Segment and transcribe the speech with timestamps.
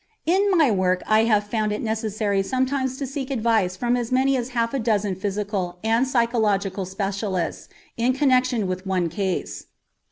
[0.25, 4.35] In my work I have found it necessary sometimes to seek advice from as many
[4.35, 9.67] as half a dozen physical and psychological specialists in connection with one case.